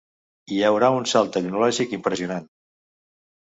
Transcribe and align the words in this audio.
Hi 0.53 0.55
haurà 0.69 0.89
un 1.01 1.05
salt 1.11 1.29
tecnològic 1.35 1.95
impressionant. 1.99 2.49